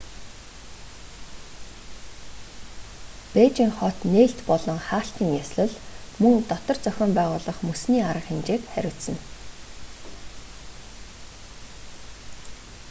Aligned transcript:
бээжин 3.33 3.71
хот 3.77 3.97
нээлт 4.13 4.39
болон 4.49 4.77
хаалтын 4.87 5.27
ёслол 5.41 5.71
мөн 6.21 6.33
дотор 6.49 6.77
зохион 6.85 7.11
байгуулах 7.19 7.57
мөсний 7.67 8.03
арга 8.09 8.25
хэмжээг 8.27 8.63
хариуцна 8.73 9.19